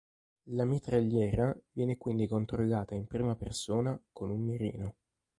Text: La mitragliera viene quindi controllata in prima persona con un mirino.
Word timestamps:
La 0.55 0.65
mitragliera 0.65 1.55
viene 1.73 1.95
quindi 1.99 2.25
controllata 2.25 2.95
in 2.95 3.05
prima 3.05 3.35
persona 3.35 3.95
con 4.11 4.31
un 4.31 4.41
mirino. 4.43 4.95